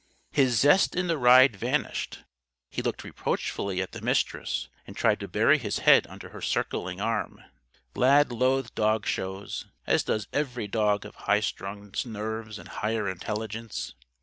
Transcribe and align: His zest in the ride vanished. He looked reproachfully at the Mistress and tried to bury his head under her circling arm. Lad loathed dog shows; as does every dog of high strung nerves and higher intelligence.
His 0.31 0.59
zest 0.59 0.95
in 0.95 1.05
the 1.05 1.17
ride 1.19 1.55
vanished. 1.55 2.23
He 2.71 2.81
looked 2.81 3.03
reproachfully 3.03 3.83
at 3.83 3.91
the 3.91 4.01
Mistress 4.01 4.67
and 4.87 4.97
tried 4.97 5.19
to 5.19 5.27
bury 5.27 5.59
his 5.59 5.77
head 5.77 6.07
under 6.07 6.29
her 6.29 6.41
circling 6.41 6.99
arm. 6.99 7.43
Lad 7.93 8.31
loathed 8.31 8.73
dog 8.73 9.05
shows; 9.05 9.67
as 9.85 10.03
does 10.03 10.27
every 10.33 10.67
dog 10.67 11.05
of 11.05 11.13
high 11.13 11.39
strung 11.41 11.93
nerves 12.03 12.57
and 12.57 12.69
higher 12.69 13.07
intelligence. 13.07 13.93